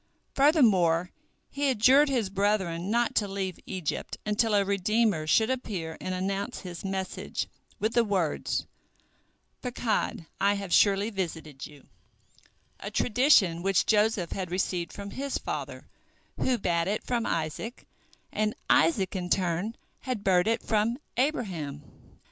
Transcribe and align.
Furthermore, 0.33 1.11
he 1.51 1.69
adjured 1.69 2.09
his 2.09 2.31
brethren 2.31 2.89
not 2.89 3.13
to 3.13 3.27
leave 3.27 3.59
Egypt 3.67 4.17
until 4.25 4.55
a 4.55 4.65
redeemer 4.65 5.27
should 5.27 5.51
appear 5.51 5.95
and 6.01 6.15
announce 6.15 6.61
his 6.61 6.83
message 6.83 7.45
with 7.79 7.93
the 7.93 8.03
words, 8.03 8.65
"Pakod— 9.61 10.25
I 10.39 10.55
have 10.55 10.73
surely 10.73 11.11
visited 11.11 11.67
you"—a 11.67 12.89
tradition 12.89 13.61
which 13.61 13.85
Joseph 13.85 14.31
had 14.31 14.49
received 14.49 14.91
from 14.91 15.11
his 15.11 15.37
father, 15.37 15.85
who 16.35 16.57
bad 16.57 16.87
it 16.87 17.03
from 17.03 17.27
Isaac, 17.27 17.85
and 18.33 18.55
Isaac 18.71 19.15
in 19.15 19.29
turn 19.29 19.75
had 19.99 20.23
beard 20.23 20.47
it 20.47 20.63
from 20.63 20.97
Abraham. 21.15 21.83